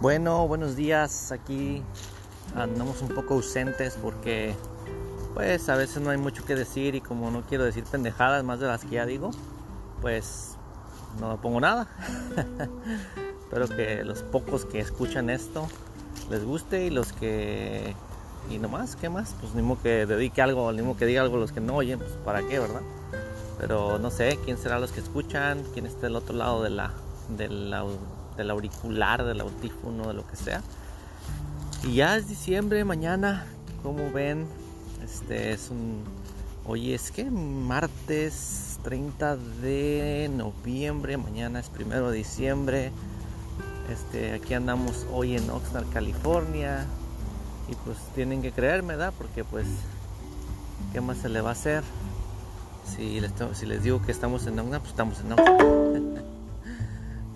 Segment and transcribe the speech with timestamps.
[0.00, 1.32] Bueno, buenos días.
[1.32, 1.82] Aquí
[2.54, 4.54] andamos un poco ausentes porque
[5.34, 8.60] pues a veces no hay mucho que decir y como no quiero decir pendejadas más
[8.60, 9.32] de las que ya digo,
[10.00, 10.52] pues
[11.18, 11.88] no pongo nada.
[13.42, 15.66] Espero que los pocos que escuchan esto
[16.30, 17.96] les guste y los que
[18.48, 19.34] y nomás, ¿qué más?
[19.40, 22.12] Pues ni que dedique algo, ni modo que diga algo los que no oyen, pues
[22.24, 22.82] para qué, ¿verdad?
[23.58, 26.92] Pero no sé quién será los que escuchan, quién está del otro lado de la,
[27.36, 27.74] del,
[28.38, 30.62] del auricular, del audífono, de lo que sea.
[31.84, 33.46] Y ya es diciembre, mañana,
[33.82, 34.46] como ven,
[35.04, 36.02] este es un.
[36.64, 42.92] Hoy es que martes 30 de noviembre, mañana es primero de diciembre.
[43.90, 46.86] Este, aquí andamos hoy en Oxnard, California.
[47.68, 49.12] Y pues tienen que creerme, ¿verdad?
[49.16, 49.66] Porque pues,
[50.92, 51.82] ¿qué más se le va a hacer?
[52.84, 56.28] Si les, si les digo que estamos en Oxnard, pues estamos en Oxnard.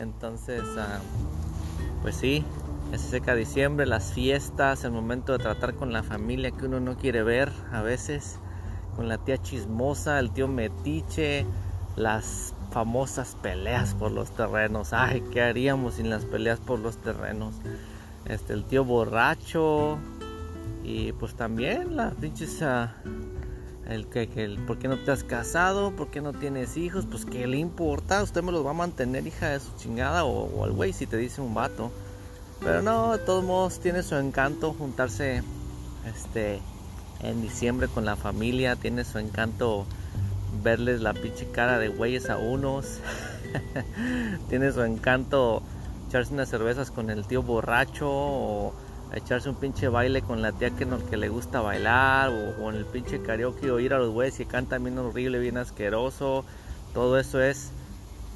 [0.00, 2.44] Entonces, uh, pues sí,
[2.92, 6.96] es seca diciembre, las fiestas, el momento de tratar con la familia que uno no
[6.96, 8.38] quiere ver a veces,
[8.94, 11.46] con la tía chismosa, el tío metiche,
[11.96, 14.92] las famosas peleas por los terrenos.
[14.92, 17.54] Ay, ¿qué haríamos sin las peleas por los terrenos?
[18.24, 19.98] Este, el tío borracho
[20.84, 22.86] y pues también las pinches uh,
[23.88, 25.92] el que, el, ¿por qué no te has casado?
[25.94, 27.06] ¿Por qué no tienes hijos?
[27.10, 30.44] Pues qué le importa, usted me los va a mantener hija de su chingada o,
[30.44, 31.90] o al güey si te dice un vato.
[32.60, 35.42] Pero no, de todos modos tiene su encanto juntarse
[36.06, 36.60] este
[37.20, 39.86] en diciembre con la familia, tiene su encanto
[40.62, 42.98] verles la pinche cara de güeyes a unos.
[44.48, 45.62] tiene su encanto
[46.08, 48.72] echarse unas cervezas con el tío borracho o
[49.12, 52.76] echarse un pinche baile con la tía que, no, que le gusta bailar o, en
[52.76, 56.44] el pinche karaoke o ir a los güeyes que cantan bien horrible, bien asqueroso.
[56.92, 57.70] Todo eso es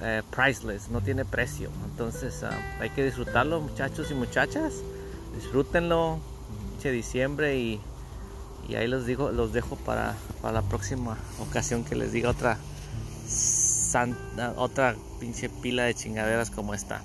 [0.00, 1.70] eh, priceless, no tiene precio.
[1.84, 4.74] Entonces uh, hay que disfrutarlo muchachos y muchachas.
[5.34, 6.18] Disfrútenlo,
[6.70, 7.80] pinche diciembre y,
[8.68, 12.58] y ahí los, digo, los dejo para, para la próxima ocasión que les diga otra,
[14.56, 17.02] otra pinche pila de chingaderas como esta.